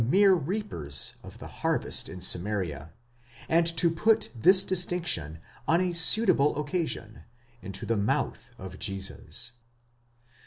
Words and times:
mere 0.03 0.33
reapers 0.33 1.13
of 1.21 1.37
the 1.37 1.45
harvest 1.61 2.09
in 2.09 2.19
Samaria; 2.19 2.91
and 3.47 3.67
to 3.77 3.91
put 3.91 4.29
this 4.35 4.63
distinction, 4.63 5.37
on 5.67 5.79
8. 5.79 5.95
suitable 5.95 6.59
occasion, 6.59 7.25
into 7.61 7.85
the 7.85 7.97
mouth 7.97 8.49
of 8.57 8.79
Jesus! 8.79 9.51